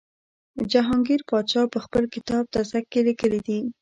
جهانګیر 0.71 1.21
پادشاه 1.31 1.67
په 1.73 1.79
خپل 1.85 2.03
کتاب 2.15 2.43
تزک 2.53 2.85
کې 2.91 2.99
لیکلي 3.07 3.39
دي. 3.47 3.59